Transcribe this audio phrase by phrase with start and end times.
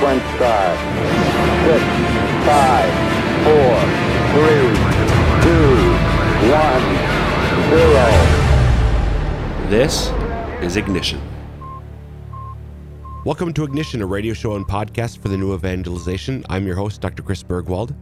[0.00, 0.78] sequence start.
[1.66, 1.84] Six,
[2.48, 2.90] five,
[3.44, 3.76] four,
[4.32, 4.68] three,
[5.44, 5.76] two,
[6.48, 6.84] one,
[7.68, 8.08] zero.
[9.68, 10.10] This
[10.62, 11.20] is Ignition.
[13.26, 16.46] Welcome to Ignition, a radio show and podcast for the new evangelization.
[16.48, 17.22] I'm your host, Dr.
[17.22, 17.94] Chris Burgwald,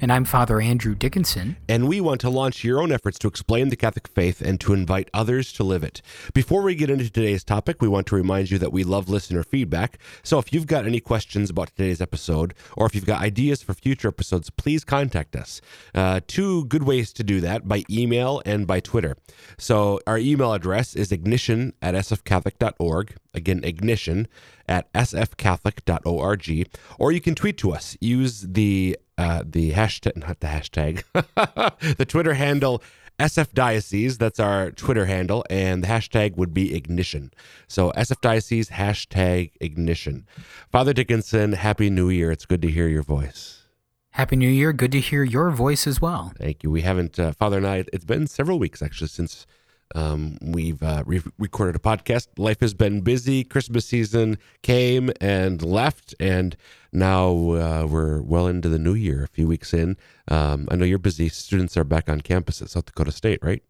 [0.00, 1.56] And I'm Father Andrew Dickinson.
[1.68, 4.72] and we want to launch your own efforts to explain the Catholic faith and to
[4.72, 6.00] invite others to live it.
[6.32, 9.42] Before we get into today's topic, we want to remind you that we love listener
[9.42, 9.98] feedback.
[10.22, 13.74] So if you've got any questions about today's episode, or if you've got ideas for
[13.74, 15.60] future episodes, please contact us.
[15.94, 19.16] Uh, two good ways to do that by email and by Twitter.
[19.58, 23.16] So our email address is ignition at sfcatholic.org.
[23.34, 24.28] Again, ignition
[24.68, 26.68] at sfcatholic.org.
[26.98, 27.96] Or you can tweet to us.
[28.00, 31.02] Use the uh, the hashtag, not the hashtag,
[31.98, 32.82] the Twitter handle
[33.18, 34.16] SF Diocese.
[34.16, 37.32] That's our Twitter handle, and the hashtag would be ignition.
[37.66, 40.26] So SF Diocese hashtag ignition.
[40.70, 42.30] Father Dickinson, Happy New Year.
[42.30, 43.64] It's good to hear your voice.
[44.12, 44.72] Happy New Year.
[44.72, 46.32] Good to hear your voice as well.
[46.38, 46.70] Thank you.
[46.70, 49.46] We haven't, uh, Father and I, it's been several weeks actually since
[49.94, 52.28] um, we've uh, re- recorded a podcast.
[52.36, 53.44] Life has been busy.
[53.44, 56.56] Christmas season came and left, and
[56.92, 59.96] now uh, we're well into the new year, a few weeks in.
[60.28, 61.28] Um, I know you're busy.
[61.28, 63.62] Students are back on campus at South Dakota State, right?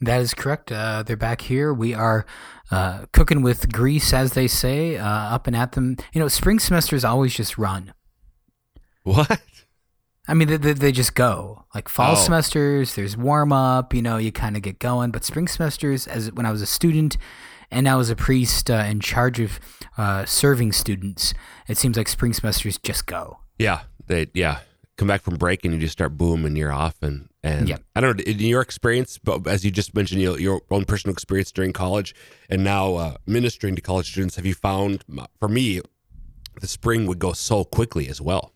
[0.00, 0.70] That is correct.
[0.70, 1.72] Uh, they're back here.
[1.72, 2.26] We are
[2.70, 5.96] uh, cooking with grease, as they say, uh, up and at them.
[6.12, 7.94] You know, spring semesters always just run.
[9.04, 9.40] What?
[10.26, 11.64] I mean, they, they, just go.
[11.74, 12.14] Like fall Oh.
[12.14, 15.10] semesters, there's warm up, you know, you kind of get going.
[15.10, 17.18] But spring semesters, as when I was a student
[17.70, 19.60] and now as a priest uh, in charge of
[19.98, 21.34] uh, serving students,
[21.68, 23.38] it seems like spring semesters just go.
[23.58, 24.60] Yeah, they yeah
[24.96, 27.78] come back from break and you just start boom and you're off and and Yeah.
[27.96, 30.84] I don't know in your experience, but as you just mentioned, you know, your own
[30.86, 32.14] personal experience during college
[32.48, 35.04] and now uh, ministering to college students, have you found
[35.38, 35.80] for me
[36.60, 38.52] the spring would go so quickly as well?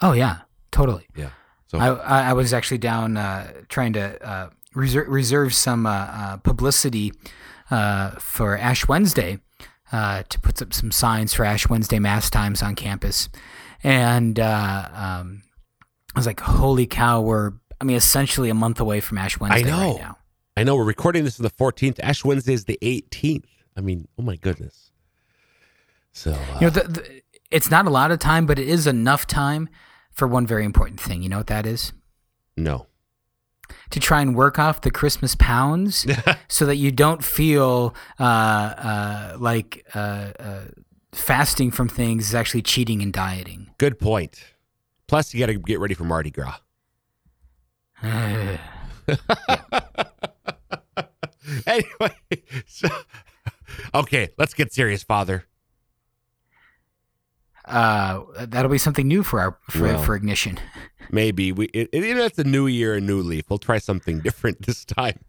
[0.00, 0.38] Oh, yeah,
[0.70, 1.06] totally.
[1.16, 1.30] Yeah.
[1.66, 6.36] So I, I was actually down uh, trying to uh, reserve, reserve some uh, uh,
[6.38, 7.12] publicity
[7.70, 9.38] uh, for Ash Wednesday
[9.92, 13.28] uh, to put up some signs for Ash Wednesday mass times on campus,
[13.82, 15.42] and uh, um,
[16.14, 17.20] I was like, "Holy cow!
[17.20, 19.92] We're I mean, essentially a month away from Ash Wednesday I know.
[19.92, 20.18] right now."
[20.56, 22.00] I know we're recording this on the 14th.
[22.02, 23.44] Ash Wednesday is the 18th.
[23.76, 24.90] I mean, oh my goodness.
[26.12, 27.22] So You know, the, the,
[27.52, 29.68] it's not a lot of time, but it is enough time
[30.18, 31.22] for one very important thing.
[31.22, 31.92] You know what that is?
[32.56, 32.86] no.
[33.90, 36.04] to try and work off the Christmas pounds
[36.48, 40.64] so that you don't feel uh, uh, like uh, uh,
[41.12, 43.70] fasting from things is actually cheating and dieting.
[43.78, 44.42] Good point.
[45.06, 46.58] Plus, you got to get ready for Mardi Gras.
[51.66, 52.14] anyway,
[52.66, 52.88] so
[53.94, 55.44] okay, let's get serious, Father.
[57.68, 60.02] Uh, that'll be something new for our for, Well.
[60.02, 60.58] for ignition.
[61.10, 63.44] Maybe we it, it, it's a new year, a new leaf.
[63.48, 65.20] We'll try something different this time.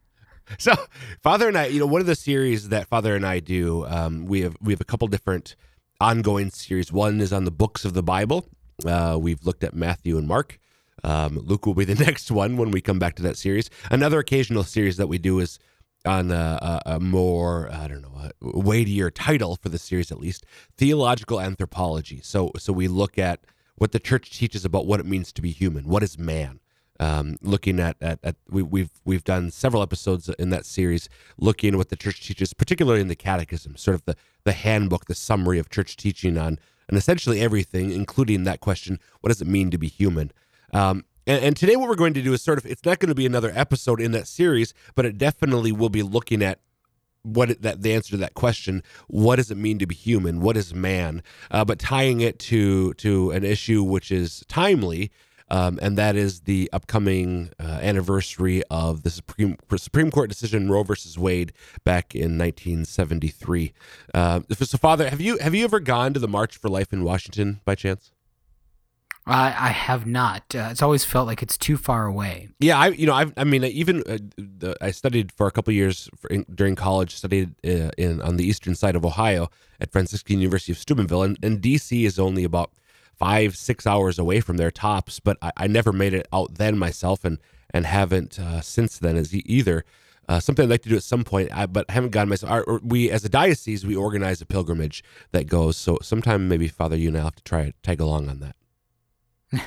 [0.58, 0.74] So,
[1.22, 4.26] Father and I, you know, one of the series that Father and I do, um,
[4.26, 5.56] we have we have a couple different
[6.02, 6.92] ongoing series.
[6.92, 8.46] One is on the books of the Bible.
[8.86, 10.58] Uh, we've looked at Matthew and Mark.
[11.04, 13.70] Um, Luke will be the next one when we come back to that series.
[13.92, 15.60] Another occasional series that we do is
[16.10, 18.10] on a, a, a more I don't know
[18.42, 20.46] weightier title for the series at least
[20.78, 22.20] theological anthropology.
[22.24, 23.42] So so we look at
[23.76, 25.88] what the church teaches about what it means to be human.
[25.88, 26.60] What is man?
[27.02, 31.74] Um, looking at, at, at we, we've we've done several episodes in that series looking
[31.74, 35.16] at what the church teaches, particularly in the catechism, sort of the the handbook, the
[35.16, 36.60] summary of church teaching on
[36.90, 40.32] and essentially everything, including that question: what does it mean to be human?
[40.74, 43.10] Um, and, and today, what we're going to do is sort of it's not going
[43.10, 46.60] to be another episode in that series, but it definitely will be looking at
[47.22, 50.56] what that the answer to that question what does it mean to be human what
[50.56, 55.12] is man uh, but tying it to to an issue which is timely
[55.50, 60.84] um, and that is the upcoming uh, anniversary of the Supreme Supreme Court decision Roe
[60.84, 61.54] versus Wade
[61.84, 63.74] back in 1973.
[64.14, 67.04] Uh, so, Father, have you have you ever gone to the March for Life in
[67.04, 68.12] Washington by chance?
[69.30, 70.44] I, I have not.
[70.56, 72.50] Uh, it's always felt like it's too far away.
[72.60, 75.72] Yeah, I you know I I mean even uh, the, I studied for a couple
[75.74, 77.16] years in, during college.
[77.16, 79.50] Studied uh, in on the eastern side of Ohio
[79.80, 82.72] at Franciscan University of Steubenville, and, and DC is only about
[83.16, 85.20] five six hours away from their tops.
[85.20, 87.38] But I, I never made it out then myself, and
[87.70, 89.86] and haven't uh, since then as either.
[90.28, 92.52] Uh, something I'd like to do at some point, I, but I haven't gotten myself.
[92.52, 95.76] Our, we, as a diocese, we organize a pilgrimage that goes.
[95.76, 98.56] So sometime maybe Father, you and I have to try tag along on that.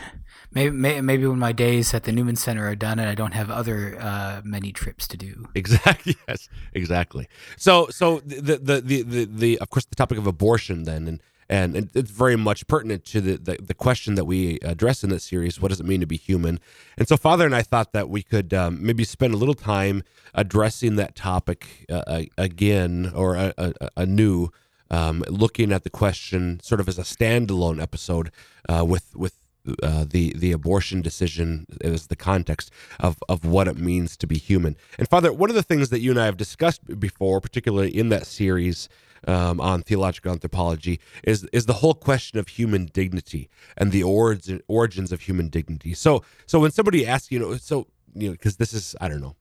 [0.55, 3.33] Maybe, may- maybe when my days at the Newman Center are done and I don't
[3.33, 5.49] have other uh, many trips to do.
[5.55, 6.15] Exactly.
[6.29, 6.49] Yes.
[6.75, 7.27] Exactly.
[7.57, 11.21] So, so the, the the the the of course the topic of abortion then, and
[11.49, 15.25] and it's very much pertinent to the, the the question that we address in this
[15.25, 15.61] series.
[15.61, 16.61] What does it mean to be human?
[16.99, 20.03] And so, Father and I thought that we could um, maybe spend a little time
[20.35, 24.49] addressing that topic uh, again or a, a, anew,
[24.91, 28.31] um, looking at the question sort of as a standalone episode
[28.69, 29.35] uh, with with
[29.83, 32.71] uh, the the abortion decision is the context
[33.01, 34.77] of of what it means to be human.
[34.99, 38.09] And Father, one of the things that you and I have discussed before, particularly in
[38.09, 38.89] that series
[39.27, 44.61] um, on theological anthropology, is is the whole question of human dignity and the origin
[44.69, 45.95] origins of human dignity.
[45.95, 49.21] So so when somebody asks, you know, so you know, because this is I don't
[49.21, 49.37] know.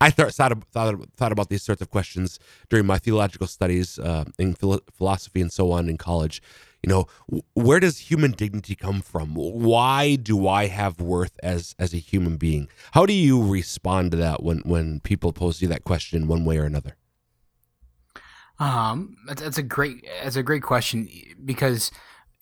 [0.00, 0.64] I thought thought
[1.16, 2.38] thought about these sorts of questions
[2.70, 6.42] during my theological studies uh, in philo- philosophy and so on in college.
[6.82, 9.34] You know, where does human dignity come from?
[9.34, 12.68] Why do I have worth as as a human being?
[12.92, 16.58] How do you respond to that when when people pose you that question one way
[16.58, 16.96] or another?
[18.58, 21.08] Um, that's, a great that's a great question
[21.42, 21.90] because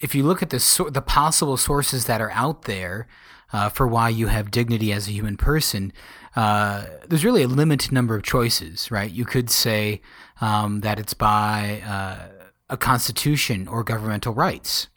[0.00, 3.06] if you look at the the possible sources that are out there
[3.52, 5.92] uh, for why you have dignity as a human person,
[6.36, 9.10] uh, there's really a limited number of choices, right?
[9.10, 10.00] You could say
[10.40, 12.37] um, that it's by uh,
[12.70, 14.88] a constitution or governmental rights.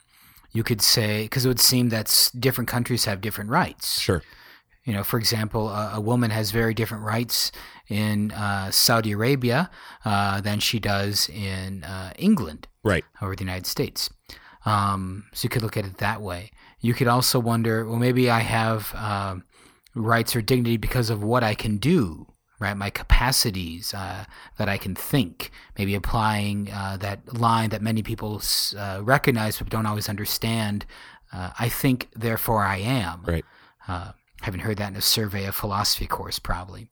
[0.51, 3.99] You could say because it would seem that different countries have different rights.
[4.01, 4.21] Sure.
[4.83, 7.51] You know, for example, a, a woman has very different rights
[7.87, 9.69] in uh, Saudi Arabia
[10.03, 13.05] uh, than she does in uh, England Right.
[13.21, 14.09] or the United States.
[14.65, 16.51] Um, so you could look at it that way.
[16.79, 19.43] You could also wonder, well, maybe I have um
[19.93, 22.27] rights or dignity because of what I can do,
[22.61, 22.77] right?
[22.77, 24.25] My capacities uh,
[24.57, 25.51] that I can think.
[25.77, 28.41] Maybe applying uh, that line that many people
[28.77, 30.85] uh, recognize but don't always understand.
[31.33, 33.23] Uh, I think, therefore I am.
[33.25, 33.45] Right.
[33.87, 34.11] Uh,
[34.41, 36.87] haven't heard that in a survey of philosophy course, probably.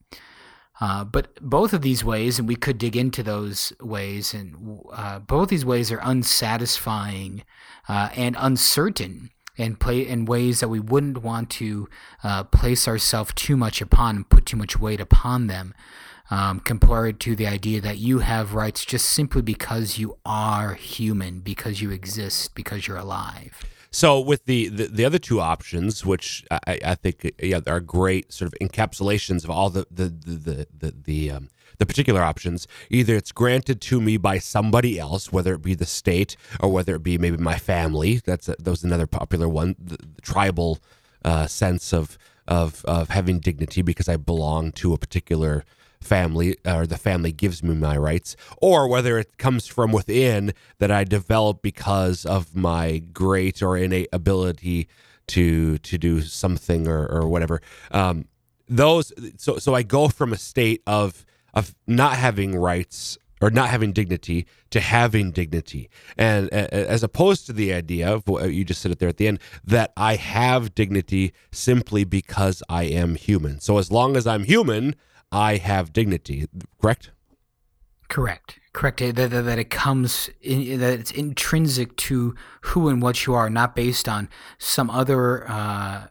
[0.81, 5.19] Uh, but both of these ways, and we could dig into those ways, and uh,
[5.19, 7.43] both these ways are unsatisfying
[7.87, 9.29] uh, and uncertain,
[9.59, 11.87] and play in ways that we wouldn't want to
[12.23, 15.73] uh, place ourselves too much upon and put too much weight upon them.
[16.31, 21.39] Um, compared to the idea that you have rights just simply because you are human,
[21.39, 23.63] because you exist, because you're alive.
[23.91, 28.31] So with the, the, the other two options, which I, I think yeah are great
[28.31, 32.67] sort of encapsulations of all the the the the the, the, um, the particular options,
[32.89, 36.95] either it's granted to me by somebody else, whether it be the state or whether
[36.95, 38.21] it be maybe my family.
[38.23, 40.79] That's a, that was another popular one, the, the tribal
[41.25, 42.17] uh, sense of
[42.47, 45.63] of of having dignity because I belong to a particular
[46.01, 50.91] family or the family gives me my rights or whether it comes from within that
[50.91, 54.87] I develop because of my great or innate ability
[55.27, 57.61] to to do something or, or whatever
[57.91, 58.25] um,
[58.67, 63.69] those so so I go from a state of of not having rights or not
[63.69, 68.81] having dignity to having dignity and as opposed to the idea of what you just
[68.81, 73.61] said it there at the end that I have dignity simply because I am human
[73.61, 74.95] so as long as I'm human
[75.31, 76.45] I have dignity.
[76.81, 77.11] Correct?
[78.07, 78.59] Correct.
[78.73, 78.99] Correct.
[78.99, 83.49] That, that, that it comes in, that it's intrinsic to who and what you are,
[83.49, 86.07] not based on some other uh,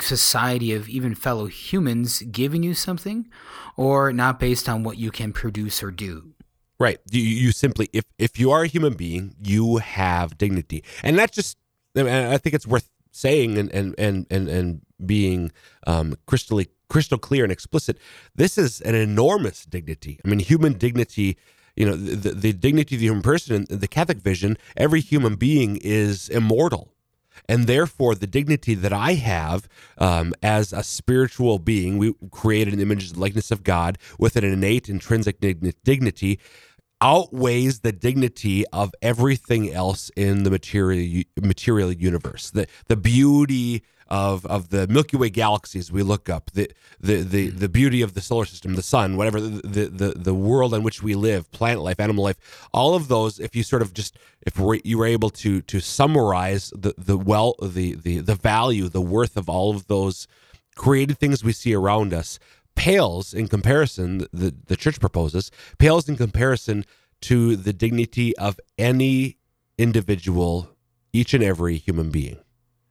[0.00, 3.28] society of even fellow humans giving you something,
[3.76, 6.34] or not based on what you can produce or do.
[6.78, 6.98] Right.
[7.10, 11.34] You, you simply, if if you are a human being, you have dignity, and that's
[11.34, 11.58] just.
[11.96, 15.52] I, think it's worth saying and and and and, and being
[15.86, 17.98] um, crystally crystal clear and explicit.
[18.34, 20.20] This is an enormous dignity.
[20.24, 21.36] I mean, human dignity.
[21.76, 24.56] You know, the, the dignity of the human person in the Catholic vision.
[24.76, 26.93] Every human being is immortal.
[27.48, 32.80] And therefore, the dignity that I have um, as a spiritual being, we created an
[32.80, 36.38] image and likeness of God with an innate intrinsic dignity,
[37.00, 42.50] outweighs the dignity of everything else in the material material universe.
[42.50, 46.70] The the beauty of of the Milky Way galaxies we look up, the
[47.00, 47.58] the the, hmm.
[47.58, 51.02] the beauty of the solar system, the sun, whatever the, the the world in which
[51.02, 53.40] we live, plant life, animal life, all of those.
[53.40, 57.54] If you sort of just if you were able to to summarize the the well
[57.62, 60.26] the the the value, the worth of all of those
[60.74, 62.38] created things we see around us
[62.74, 66.84] pales in comparison the the church proposes pales in comparison
[67.20, 69.38] to the dignity of any
[69.78, 70.68] individual
[71.12, 72.38] each and every human being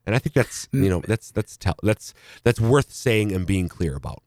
[0.05, 3.95] and i think that's you know that's that's that's that's worth saying and being clear
[3.95, 4.23] about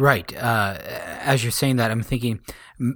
[0.00, 0.34] Right.
[0.34, 2.40] Uh, as you're saying that, I'm thinking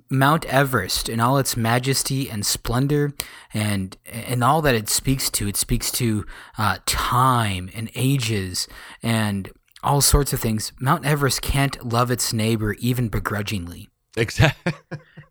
[0.09, 3.13] Mount Everest in all its majesty and splendor,
[3.53, 5.47] and and all that it speaks to.
[5.47, 6.25] It speaks to
[6.57, 8.67] uh, time and ages
[9.03, 10.73] and all sorts of things.
[10.81, 13.91] Mount Everest can't love its neighbor even begrudgingly.
[14.17, 14.73] Exactly.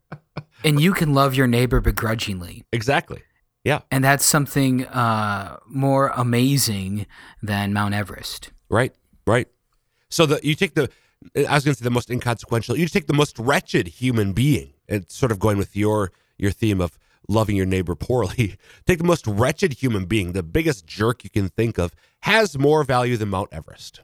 [0.64, 2.64] and you can love your neighbor begrudgingly.
[2.72, 3.24] Exactly.
[3.64, 3.82] Yeah.
[3.92, 7.06] And that's something uh, more amazing
[7.42, 8.52] than Mount Everest.
[8.70, 8.94] Right.
[9.26, 9.48] Right.
[10.10, 10.90] So the you take the
[11.36, 12.78] I was going to say the most inconsequential.
[12.78, 16.82] You take the most wretched human being, and sort of going with your your theme
[16.82, 18.58] of loving your neighbor poorly.
[18.86, 22.84] Take the most wretched human being, the biggest jerk you can think of, has more
[22.84, 24.02] value than Mount Everest,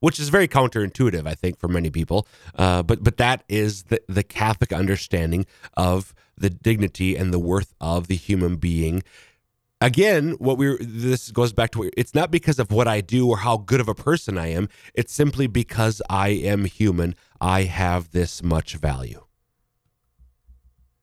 [0.00, 2.26] which is very counterintuitive, I think, for many people.
[2.56, 7.74] Uh, but but that is the the Catholic understanding of the dignity and the worth
[7.80, 9.02] of the human being.
[9.80, 13.38] Again, what we this goes back to it's not because of what I do or
[13.38, 14.68] how good of a person I am.
[14.94, 17.14] It's simply because I am human.
[17.40, 19.24] I have this much value.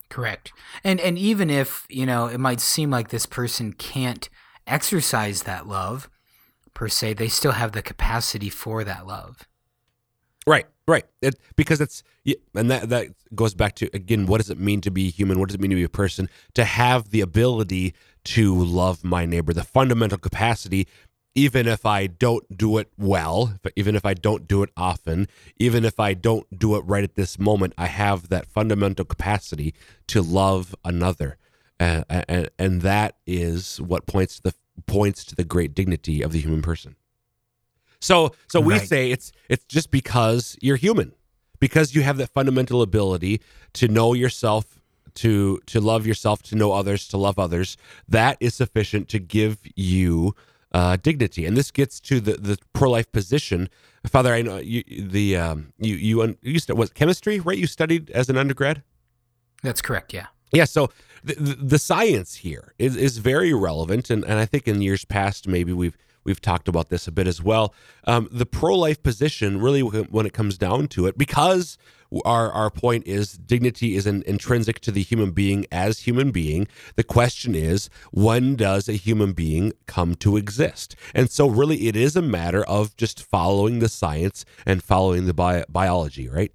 [0.10, 0.51] Correct.
[0.84, 4.30] And and even if, you know, it might seem like this person can't
[4.68, 6.10] exercise that love
[6.74, 9.48] per se, they still have the capacity for that love.
[10.46, 11.06] Right, right.
[11.22, 12.04] It, because it's
[12.54, 15.39] and that that goes back to again, what does it mean to be human?
[15.39, 16.30] What does it mean to be a person?
[16.54, 17.94] To have the ability
[18.25, 20.88] to love my neighbor, the fundamental capacity,
[21.36, 25.27] even if I don't do it well, even if I don't do it often,
[25.58, 29.74] even if I don't do it right at this moment, I have that fundamental capacity
[30.08, 31.38] to love another,
[31.80, 34.54] uh, and and that is what points to the
[34.88, 36.96] points to the great dignity of the human person.
[38.05, 38.15] So
[38.47, 38.88] so we Right.
[38.88, 41.09] say it's it's just because you're human,
[41.59, 43.41] because you have that fundamental ability
[43.74, 44.65] to know yourself,
[45.15, 47.77] to to love yourself, to know others, to love others.
[48.07, 50.35] That is sufficient to give you
[50.71, 51.45] uh, dignity.
[51.47, 53.69] And this gets to the the pro life position.
[54.05, 54.83] Father, I know you
[55.17, 57.57] the um, you you un- you stu- was chemistry right?
[57.57, 58.83] You studied as an undergrad.
[59.63, 60.27] That's correct, yeah.
[60.53, 60.91] Yeah, so
[61.24, 65.03] the, the, the science here is, is very relevant, and, and I think in years
[65.05, 67.74] past maybe we've we've talked about this a bit as well.
[68.05, 71.77] Um, the pro life position, really, when it comes down to it, because
[72.24, 76.67] our our point is dignity is an, intrinsic to the human being as human being.
[76.96, 80.96] The question is, when does a human being come to exist?
[81.13, 85.34] And so, really, it is a matter of just following the science and following the
[85.34, 86.51] bi- biology, right?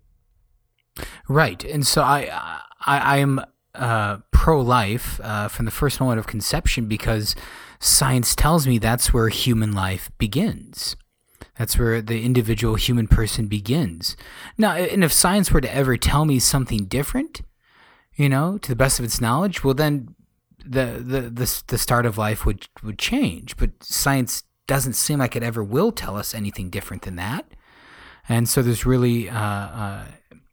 [1.29, 1.65] Right.
[1.65, 3.41] And so I I, I am
[3.75, 7.35] uh, pro life uh, from the first moment of conception because
[7.79, 10.97] science tells me that's where human life begins.
[11.57, 14.17] That's where the individual human person begins.
[14.57, 17.43] Now, and if science were to ever tell me something different,
[18.15, 20.15] you know, to the best of its knowledge, well, then
[20.65, 23.57] the the the, the start of life would would change.
[23.57, 27.45] But science doesn't seem like it ever will tell us anything different than that.
[28.29, 30.05] And so there's really, uh, uh,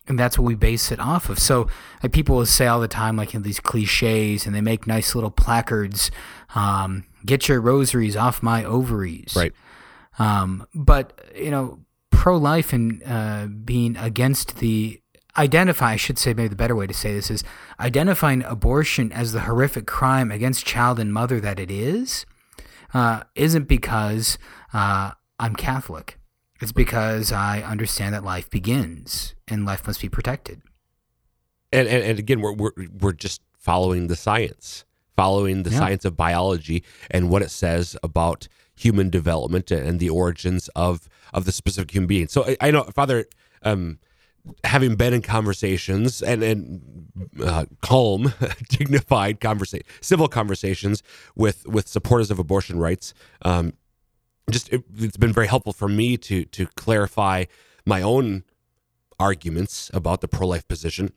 [0.07, 1.39] and that's what we base it off of.
[1.39, 1.67] So
[2.01, 5.15] like people will say all the time, like in these cliches, and they make nice
[5.15, 6.11] little placards.
[6.55, 9.33] Um, Get your rosaries off my ovaries.
[9.35, 9.53] Right.
[10.17, 15.01] Um, but you know, pro-life and uh, being against the
[15.37, 17.43] identify, I should say, maybe the better way to say this is
[17.79, 22.25] identifying abortion as the horrific crime against child and mother that it is,
[22.93, 24.37] uh, isn't because
[24.73, 26.16] uh, I'm Catholic.
[26.61, 30.61] It's because I understand that life begins and life must be protected.
[31.71, 34.85] and, and, and again we're, we're we're just following the science
[35.15, 35.79] following the Yeah.
[35.79, 41.43] science of biology and what it says about human development and the origins of of
[41.45, 43.25] the specific human being so i, I know father
[43.63, 43.99] um
[44.63, 47.07] having been in conversations and and
[47.43, 48.33] uh, calm
[48.69, 51.03] dignified conversation civil conversations
[51.35, 53.73] with with supporters of abortion rights um
[54.49, 57.45] just it, it's been very helpful for me to to clarify
[57.85, 58.43] my own
[59.19, 61.11] arguments about the pro life position.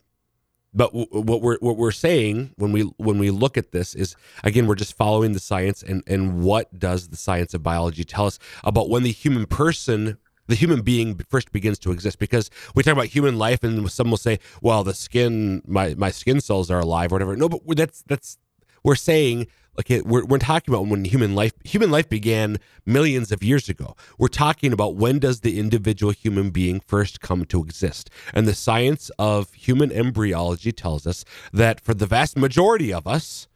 [0.72, 4.14] But w- what we're what we're saying when we when we look at this is
[4.44, 8.26] again we're just following the science and and what does the science of biology tell
[8.26, 12.18] us about when the human person the human being first begins to exist?
[12.18, 16.10] Because we talk about human life and some will say well the skin my my
[16.10, 17.36] skin cells are alive or whatever.
[17.36, 18.38] No but that's that's
[18.82, 19.46] we're saying
[19.80, 23.68] like it, we're, we're talking about when human life human life began millions of years
[23.70, 28.46] ago we're talking about when does the individual human being first come to exist and
[28.46, 33.48] the science of human embryology tells us that for the vast majority of us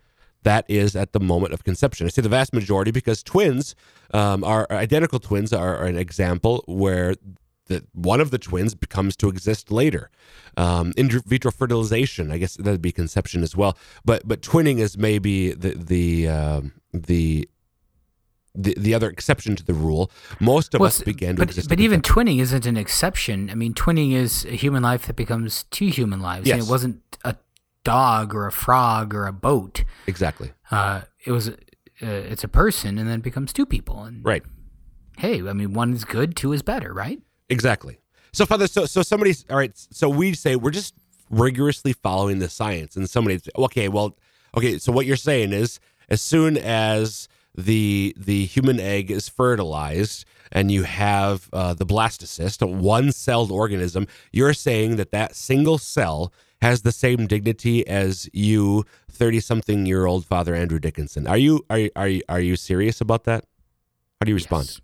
[0.45, 2.07] that is at the moment of conception.
[2.07, 3.75] I say the vast majority because twins
[4.13, 7.15] um, are identical twins are, are an example where
[7.67, 10.11] the one of the twins becomes to exist later.
[10.57, 13.77] Um, in vitro fertilization, I guess that'd be conception as well.
[14.05, 17.49] But but twinning is maybe the the um, the
[18.55, 20.11] the, the other exception to the rule.
[20.41, 21.69] Most of Well, us began to but, exist.
[21.69, 23.51] but even twinning isn't an exception.
[23.51, 26.49] I mean, twinning is a human life that becomes two human lives.
[26.49, 27.35] And it wasn't a
[27.83, 29.83] dog or a frog or a boat.
[30.07, 31.55] exactly Uh, it was, uh,
[32.01, 34.05] it's a person and then it becomes two people.
[34.05, 34.45] And right.
[35.19, 37.21] hey, I mean, one is good, two is better, right?
[37.49, 37.99] Exactly.
[38.33, 39.73] So, Father, so so somebody's all right.
[39.91, 40.95] So we say we're just
[41.31, 44.17] rigorously following the science, and somebody, okay, well,
[44.57, 44.79] okay.
[44.79, 50.71] So what you're saying is, As soon as the the human egg is fertilized and
[50.71, 56.83] you have uh, the blastocyst, a one-celled organism, you're saying that that single cell has
[56.83, 61.27] the same dignity as you, thirty-something-year-old Father Andrew Dickinson.
[61.27, 63.45] Are you are you- are you, are you serious about that?
[64.21, 64.67] How do you respond?
[64.67, 64.81] Yes.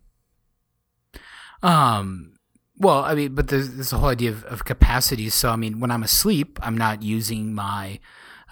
[1.62, 2.34] Um.
[2.80, 5.34] Well, I mean, but there's, the whole idea of, of capacities.
[5.34, 8.00] So, I mean, when I'm asleep, I'm not using my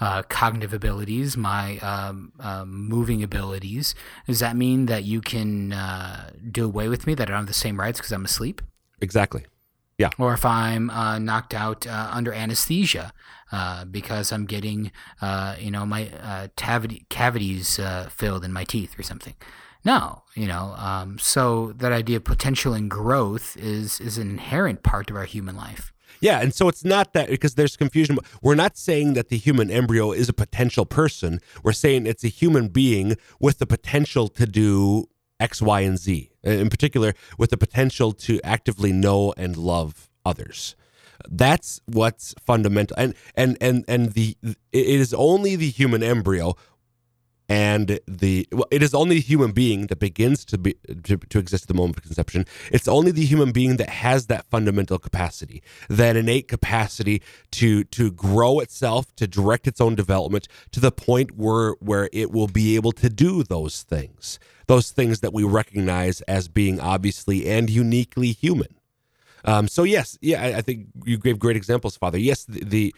[0.01, 3.95] uh, cognitive abilities, my um, um, moving abilities.
[4.27, 7.15] Does that mean that you can uh, do away with me?
[7.15, 8.61] That I don't have the same rights because I'm asleep?
[9.01, 9.47] Exactly.
[9.97, 10.11] Yeah.
[10.19, 13.13] Or if I'm uh, knocked out uh, under anesthesia
[13.51, 14.93] uh, because I'm getting,
[15.23, 19.35] uh, you know, my uh, cavities uh, filled in my teeth or something.
[19.85, 24.83] No, you know, um, so that idea of potential and growth is is an inherent
[24.83, 25.93] part of our human life.
[26.21, 28.19] Yeah, and so it's not that because there's confusion.
[28.43, 31.41] We're not saying that the human embryo is a potential person.
[31.63, 35.09] We're saying it's a human being with the potential to do
[35.39, 36.31] X, Y, and Z.
[36.43, 40.75] In particular, with the potential to actively know and love others.
[41.29, 42.97] That's what's fundamental.
[42.99, 46.57] And and and and the it is only the human embryo
[47.49, 50.75] and the well, it is only the human being that begins to be
[51.05, 52.45] to, to exist at the moment of conception.
[52.71, 58.11] It's only the human being that has that fundamental capacity, that innate capacity to to
[58.11, 62.77] grow itself, to direct its own development to the point where where it will be
[62.77, 68.33] able to do those things, those things that we recognize as being obviously and uniquely
[68.33, 68.75] human.
[69.45, 72.19] Um, so yes, yeah, I, I think you gave great examples, Father.
[72.19, 72.95] Yes, the, the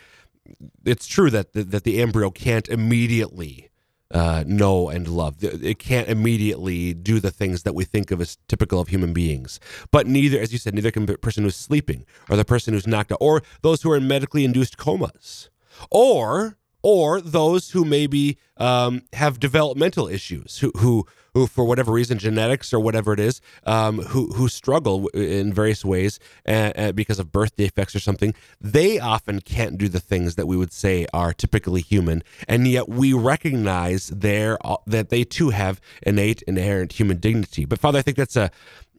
[0.84, 3.70] it's true that the, that the embryo can't immediately
[4.12, 5.36] uh, know and love.
[5.42, 9.60] It can't immediately do the things that we think of as typical of human beings.
[9.90, 12.86] But neither, as you said, neither can the person who's sleeping or the person who's
[12.86, 15.50] knocked out or those who are in medically induced comas
[15.90, 22.18] or or those who maybe um, have developmental issues who, who who for whatever reason
[22.18, 27.18] genetics or whatever it is um, who who struggle in various ways uh, uh, because
[27.18, 31.06] of birth defects or something they often can't do the things that we would say
[31.12, 32.22] are typically human.
[32.48, 37.64] And yet we recognize their uh, that they too have innate inherent human dignity.
[37.64, 38.50] But father i think that's a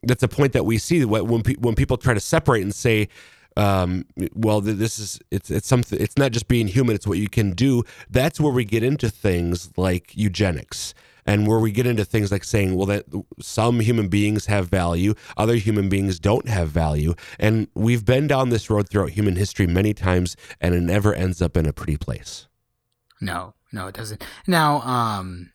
[0.04, 3.08] that's a point that we see when when people try to separate and say
[3.56, 6.00] um, well, this is it's it's something.
[6.00, 7.84] It's not just being human; it's what you can do.
[8.10, 10.94] That's where we get into things like eugenics,
[11.26, 13.04] and where we get into things like saying, well, that
[13.40, 18.48] some human beings have value, other human beings don't have value, and we've been down
[18.48, 21.96] this road throughout human history many times, and it never ends up in a pretty
[21.96, 22.48] place.
[23.20, 24.24] No, no, it doesn't.
[24.46, 25.52] Now, um,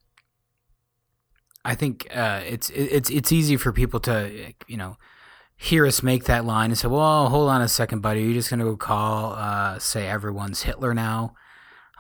[1.66, 4.98] I think uh, it's it's it's easy for people to you know
[5.58, 8.22] hear us make that line and say, "Well, hold on a second, buddy.
[8.22, 11.34] You're just going to go call, uh, say, everyone's Hitler now."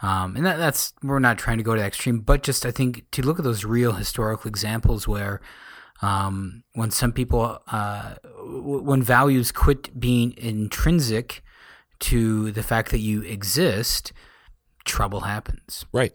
[0.01, 2.71] Um, and that, that's we're not trying to go to that extreme, but just I
[2.71, 5.41] think to look at those real historical examples where
[6.03, 11.41] um, when some people uh, w- when values quit being intrinsic
[12.01, 14.13] to the fact that you exist,
[14.85, 15.85] trouble happens.
[15.91, 16.13] Right.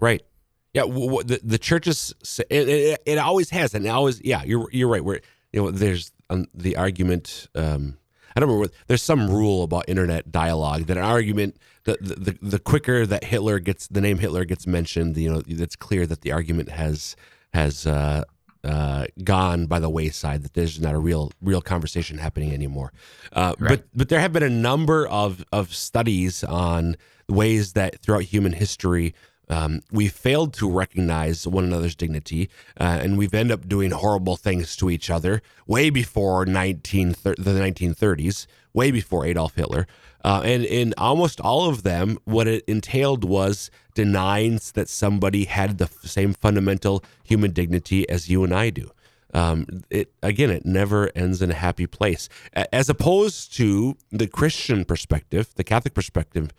[0.00, 0.22] Right.
[0.72, 0.82] Yeah.
[0.82, 2.14] W- w- the the churches
[2.48, 4.42] it, it, it always has, and always yeah.
[4.42, 5.04] You're you're right.
[5.04, 5.20] Where
[5.52, 7.48] you know there's um, the argument.
[7.54, 7.98] Um,
[8.34, 8.62] I don't remember.
[8.68, 13.24] What, there's some rule about internet dialogue that an argument the, the the quicker that
[13.24, 17.16] Hitler gets the name Hitler gets mentioned, you know, it's clear that the argument has
[17.52, 18.24] has uh,
[18.62, 20.42] uh, gone by the wayside.
[20.42, 22.92] That there's not a real real conversation happening anymore.
[23.32, 23.68] Uh, Right.
[23.70, 26.96] But but there have been a number of of studies on
[27.28, 29.14] ways that throughout human history.
[29.50, 34.36] Um, we failed to recognize one another's dignity, uh, and we've ended up doing horrible
[34.36, 39.88] things to each other way before 19 thir- the 1930s, way before Adolf Hitler.
[40.24, 45.78] Uh, and in almost all of them, what it entailed was denying that somebody had
[45.78, 48.90] the same fundamental human dignity as you and I do.
[49.32, 54.84] Um, it again, it never ends in a happy place, as opposed to the Christian
[54.84, 56.50] perspective, the Catholic perspective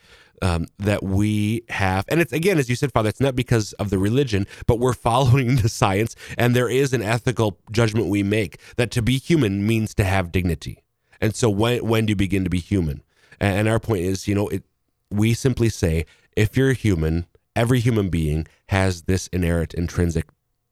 [0.41, 2.05] um, that we have.
[2.07, 4.93] And it's again, as you said, Father, it's not because of the religion, but we're
[5.11, 9.65] following the science, and there is an ethical judgment we make that to be human
[9.65, 10.83] means to have dignity.
[11.19, 13.03] And so, when when do you begin to be human?
[13.39, 14.63] And, our point is, you know, it.
[15.09, 16.05] We simply say,
[16.37, 17.25] if you're human,
[17.55, 20.29] every human being has this inherent, intrinsic,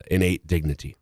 [0.10, 0.96] innate dignity.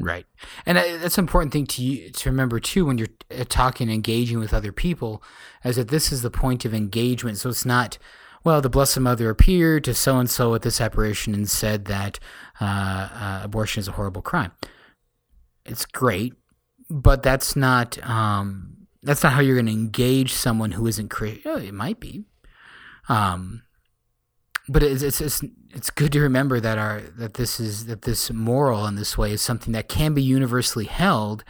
[0.00, 0.26] Right,
[0.66, 4.40] and uh, that's an important thing to to remember too when you're uh, talking, engaging
[4.40, 5.22] with other people,
[5.64, 7.38] is that this is the point of engagement.
[7.38, 7.96] So it's not,
[8.42, 12.18] well, the Blessed Mother appeared to so and so at this apparition and said that
[12.60, 14.50] uh, uh, abortion is a horrible crime.
[15.64, 16.34] It's great,
[16.90, 21.62] but that's not um, that's not how you're going to engage someone who isn't Christian.
[21.62, 22.24] It might be,
[23.08, 23.62] um,
[24.68, 28.30] but it's, it's it's it's good to remember that our that this is that this
[28.30, 31.44] moral in this way is something that can be universally held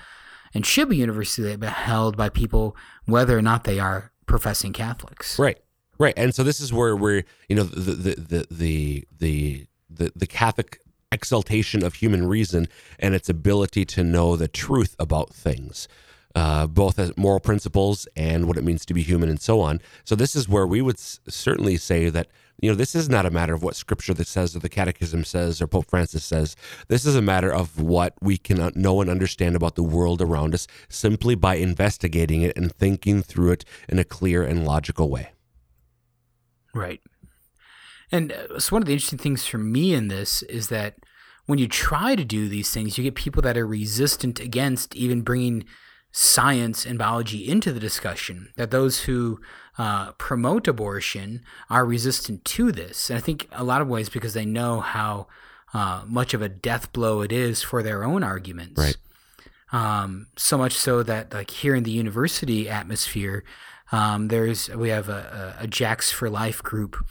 [0.52, 5.38] and should be universally held by people whether or not they are professing Catholics.
[5.38, 5.58] Right.
[5.98, 6.14] Right.
[6.16, 10.26] And so this is where we're, you know, the the the the the the, the
[10.26, 10.80] Catholic
[11.12, 12.66] exaltation of human reason
[12.98, 15.86] and its ability to know the truth about things.
[16.34, 19.80] Uh, both as moral principles and what it means to be human and so on.
[20.02, 22.26] So this is where we would s- certainly say that
[22.60, 25.24] you know this is not a matter of what Scripture that says or the Catechism
[25.24, 26.56] says or Pope Francis says.
[26.88, 30.54] This is a matter of what we can know and understand about the world around
[30.54, 35.30] us simply by investigating it and thinking through it in a clear and logical way.
[36.74, 37.00] Right.
[38.10, 40.96] And uh, so one of the interesting things for me in this is that
[41.46, 45.22] when you try to do these things, you get people that are resistant against even
[45.22, 45.64] bringing
[46.16, 48.52] science and biology into the discussion.
[48.54, 49.40] That those who
[49.76, 53.10] uh, promote abortion are resistant to this.
[53.10, 55.26] And I think a lot of ways because they know how
[55.74, 58.78] uh, much of a death blow it is for their own arguments.
[58.78, 58.96] Right.
[59.72, 63.42] Um, so much so that like here in the university atmosphere,
[63.90, 67.04] um, there's we have a, a, a Jacks for Life group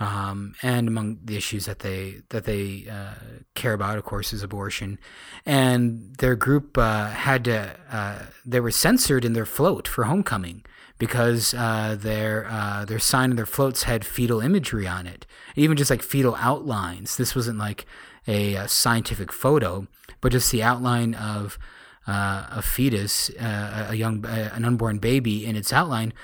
[0.00, 3.14] um, and among the issues that they that they uh,
[3.54, 4.98] care about, of course, is abortion.
[5.44, 10.64] And their group uh, had to uh, they were censored in their float for homecoming
[10.98, 15.76] because uh, their uh, their sign and their floats had fetal imagery on it, even
[15.76, 17.18] just like fetal outlines.
[17.18, 17.84] This wasn't like
[18.26, 19.86] a, a scientific photo,
[20.22, 21.58] but just the outline of
[22.06, 26.14] uh, a fetus, a young an unborn baby in its outline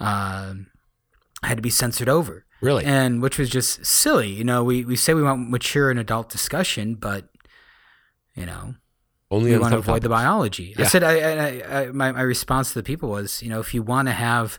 [0.00, 2.44] had to be censored over.
[2.60, 2.84] Really?
[2.84, 4.28] And which was just silly.
[4.28, 7.28] You know, we, we say we want mature and adult discussion, but,
[8.34, 8.74] you know,
[9.30, 10.22] Only we want to avoid the topics.
[10.22, 10.74] biology.
[10.78, 13.72] I said, I, I, I, my, my response to the people was, you know, if
[13.74, 14.58] you want to have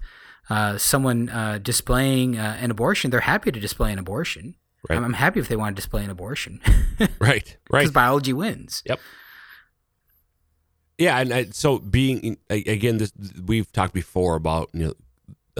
[0.49, 4.55] uh, someone uh, displaying uh, an abortion, they're happy to display an abortion.
[4.89, 4.97] Right.
[4.97, 6.59] I'm, I'm happy if they want to display an abortion
[7.19, 7.55] Right.
[7.69, 7.81] Right.
[7.81, 8.81] because biology wins.
[8.87, 8.99] Yep.
[10.97, 13.11] Yeah, and I, so being again, this
[13.43, 14.93] we've talked before about you know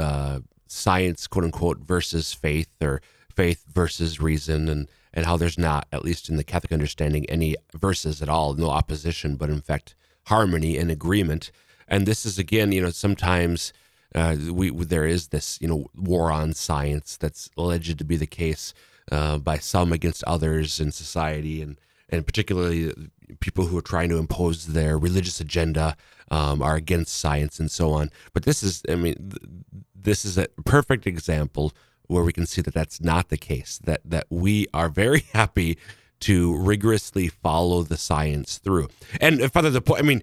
[0.04, 0.40] uh,
[0.72, 3.02] science, quote unquote, versus faith, or
[3.36, 7.56] faith versus reason, and and how there's not, at least in the Catholic understanding, any
[7.74, 9.94] verses at all, no opposition, but in fact
[10.28, 11.52] harmony and agreement.
[11.88, 13.74] And this is again, you know, sometimes
[14.16, 18.28] uh, we there is this you know war on science that's alleged to be the
[18.28, 18.74] case
[19.12, 21.80] uh, by some against others in society, and
[22.10, 22.94] and particularly
[23.40, 25.96] people who are trying to impose their religious agenda
[26.32, 28.10] um, are against science and so on.
[28.34, 29.52] But this is, I mean, th-
[29.94, 31.74] this is a perfect example
[32.08, 33.80] where we can see that that's not the case.
[33.84, 35.78] That that we are very happy
[36.22, 38.88] to rigorously follow the science through.
[39.20, 40.22] And further the point, I mean,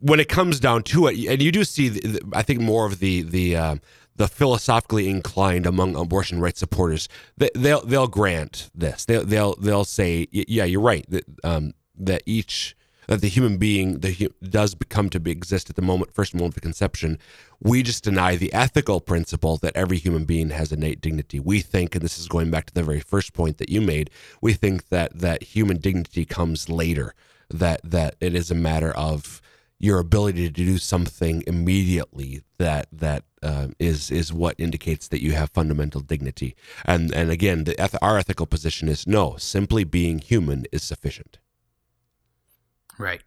[0.00, 2.86] when it comes down to it, and you do see, the, the- I think more
[2.86, 3.76] of the the uh,
[4.16, 9.04] the philosophically inclined among abortion rights supporters, they, they'll they'll grant this.
[9.04, 12.74] They'll they'll they'll say, yeah, you're right that um, that each
[13.08, 16.56] that the human being the does become to be exist at the moment first moment
[16.56, 17.18] of conception.
[17.60, 21.40] We just deny the ethical principle that every human being has innate dignity.
[21.40, 24.10] We think, and this is going back to the very first point that you made,
[24.40, 27.14] we think that that human dignity comes later.
[27.50, 29.40] That that it is a matter of
[29.80, 35.32] your ability to do something immediately that that uh, is is what indicates that you
[35.32, 36.54] have fundamental dignity.
[36.84, 39.36] And and again, the our ethical position is no.
[39.38, 41.38] Simply being human is sufficient.
[42.98, 43.22] Right.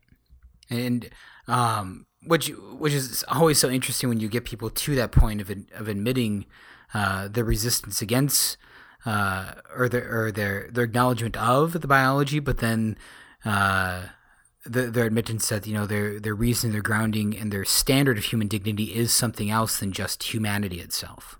[0.69, 1.09] And
[1.47, 5.49] um, which which is always so interesting when you get people to that point of
[5.73, 6.45] of admitting
[6.93, 8.57] uh, resistance against
[9.05, 12.97] uh, or their or their their acknowledgement of the biology, but then
[13.43, 14.03] uh,
[14.65, 18.25] the, their admittance that you know their their reason, their grounding, and their standard of
[18.25, 21.39] human dignity is something else than just humanity itself.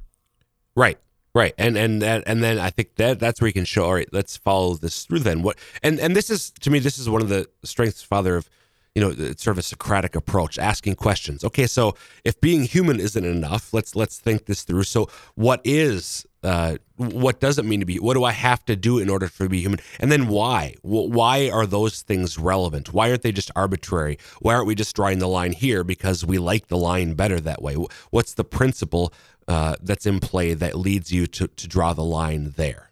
[0.76, 0.98] Right.
[1.34, 1.54] Right.
[1.58, 3.86] And and and and then I think that that's where you can show.
[3.86, 5.20] All right, let's follow this through.
[5.20, 5.58] Then what?
[5.82, 8.50] And and this is to me, this is one of the strengths, Father, of
[8.96, 11.46] you know, it's sort of a Socratic approach, asking questions.
[11.46, 14.84] Okay, so if being human isn't enough, let's let's think this through.
[14.84, 17.98] So what is uh, what does it mean to be?
[17.98, 19.80] What do I have to do in order to be human?
[20.00, 20.76] And then why?
[20.82, 22.94] Why are those things relevant?
[22.94, 24.18] Why aren't they just arbitrary?
[24.40, 27.62] Why aren't we just drawing the line here because we like the line better that
[27.62, 27.76] way?
[28.10, 29.14] What's the principle
[29.52, 32.92] uh, that's in play that leads you to, to draw the line there?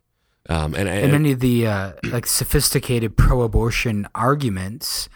[0.50, 5.08] Um, and, and and many of the uh, like sophisticated pro-abortion arguments,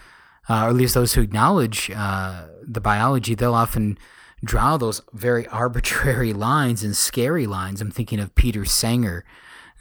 [0.48, 3.98] uh, or at least those who acknowledge uh, the biology, they'll often
[4.44, 7.82] draw those very arbitrary lines and scary lines.
[7.82, 9.26] I'm thinking of Peter Sanger,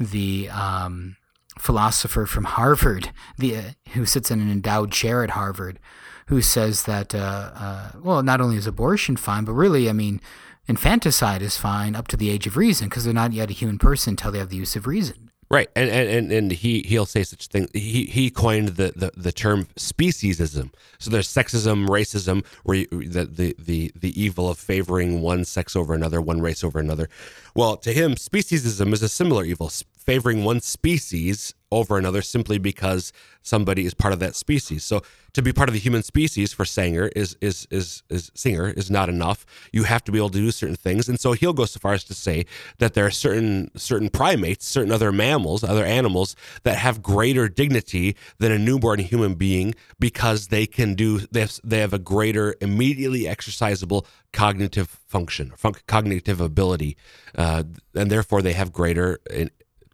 [0.01, 1.16] the um,
[1.59, 5.79] philosopher from Harvard, the uh, who sits in an endowed chair at Harvard,
[6.27, 10.20] who says that uh, uh, well, not only is abortion fine, but really, I mean.
[10.66, 13.79] Infanticide is fine up to the age of reason because they're not yet a human
[13.79, 15.31] person until they have the use of reason.
[15.53, 17.68] Right, and and and, and he he'll say such thing.
[17.75, 20.72] He he coined the, the, the term speciesism.
[20.98, 25.92] So there's sexism, racism, where the, the the the evil of favoring one sex over
[25.92, 27.11] another, one race over another.
[27.55, 29.70] Well, to him, speciesism is a similar evil,
[30.03, 34.85] favoring one species over another simply because somebody is part of that species.
[34.85, 38.69] So to be part of the human species for Sanger is is is is Singer
[38.69, 39.47] is not enough.
[39.73, 41.95] You have to be able to do certain things, and so he'll go so far
[41.95, 42.45] as to say
[42.79, 48.17] that there are certain certain primates, certain other mammals, other animals that have greater dignity
[48.38, 52.55] than a newborn human being because they can do they have, they have a greater
[52.61, 56.97] immediately exercisable cognitive function, fun- cognitive ability,
[57.35, 57.62] uh,
[57.95, 59.19] and therefore they have greater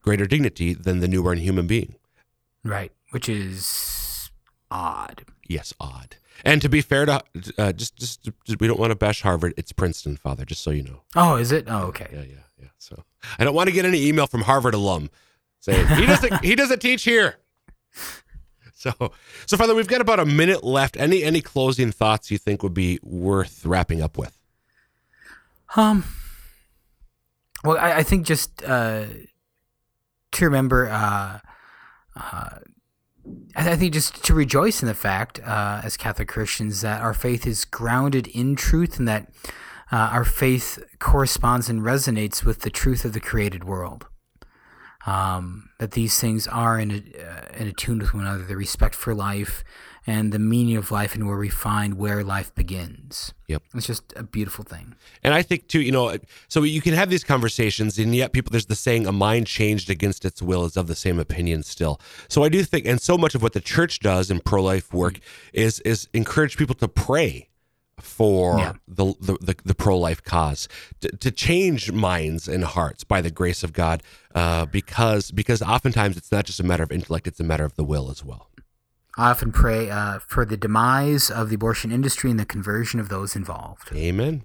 [0.09, 1.94] greater dignity than the newborn human being.
[2.64, 4.31] Right, which is
[4.71, 5.27] odd.
[5.47, 6.16] Yes, odd.
[6.47, 7.23] And to be fair to
[7.59, 9.53] uh, just, just, just we don't want to bash Harvard.
[9.59, 10.47] It's Princeton, Father.
[10.47, 11.03] Just so you know.
[11.14, 11.66] Oh, is it?
[11.68, 12.09] Oh, okay.
[12.11, 12.68] Yeah, yeah, yeah.
[12.79, 13.05] So
[13.38, 15.11] I don't want to get any email from Harvard alum
[15.61, 17.37] saying he doesn't he doesn't teach here.
[18.73, 19.12] So,
[19.44, 20.97] so Father, we've got about a minute left.
[20.97, 24.38] Any any closing thoughts you think would be worth wrapping up with?
[25.77, 26.05] Um.
[27.62, 29.05] Well, I, I think just uh,
[30.33, 31.38] to remember, uh,
[32.17, 32.59] uh,
[33.57, 37.47] I think just to rejoice in the fact, uh, as Catholic Christians, that our faith
[37.47, 39.31] is grounded in truth and that
[39.91, 44.07] uh, our faith corresponds and resonates with the truth of the created world.
[45.07, 48.95] Um, that these things are in, a, uh, in tune with one another, the respect
[48.95, 49.64] for life
[50.09, 53.35] and the meaning of life and where we find where life begins.
[53.47, 53.62] Yep.
[53.75, 54.94] It's just a beautiful thing.
[55.23, 56.16] And I think too, you know,
[56.49, 59.90] so you can have these conversations and yet people there's the saying a mind changed
[59.90, 62.01] against its will is of the same opinion still.
[62.29, 65.18] So I do think and so much of what the church does in pro-life work
[65.53, 67.51] is is encourage people to pray
[68.01, 68.73] for yeah.
[68.87, 70.68] the, the, the, the, pro-life cause
[71.01, 74.05] to, to, change minds and hearts by the grace of God
[74.37, 77.75] uh, because because oftentimes it's not just a matter of intellect it's a matter of
[77.75, 78.48] the will as well
[79.18, 83.09] I often pray uh, for the demise of the abortion industry and the conversion of
[83.09, 83.90] those involved.
[83.94, 84.44] Amen.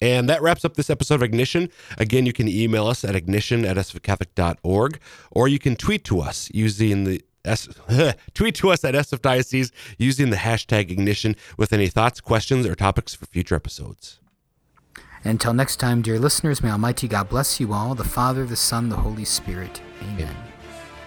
[0.00, 1.68] And that wraps up this episode of Ignition.
[1.98, 4.98] Again, you can email us at ignition at sfcatholic.org
[5.30, 7.68] or you can tweet to us using the S-
[8.34, 12.74] tweet to us at SF Diocese using the hashtag ignition with any thoughts, questions, or
[12.74, 14.18] topics for future episodes.
[15.24, 18.88] Until next time, dear listeners, may Almighty God bless you all, the Father, the Son,
[18.88, 19.82] the Holy Spirit.
[20.02, 20.22] Amen.
[20.22, 20.36] Amen.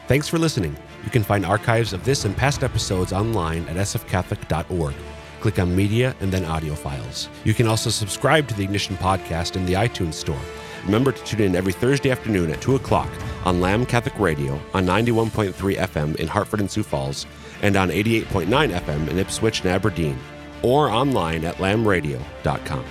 [0.08, 0.77] Thanks for listening.
[1.08, 4.93] You can find archives of this and past episodes online at sfcatholic.org.
[5.39, 7.30] Click on Media and then Audio Files.
[7.46, 10.41] You can also subscribe to the Ignition podcast in the iTunes Store.
[10.84, 13.10] Remember to tune in every Thursday afternoon at 2 o'clock
[13.46, 17.26] on Lamb Catholic Radio on 91.3 FM in Hartford and Sioux Falls
[17.62, 18.46] and on 88.9
[18.78, 20.20] FM in Ipswich and Aberdeen,
[20.62, 22.84] or online at lambradio.com.